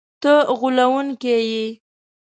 [0.21, 1.65] ته غولونکی یې!”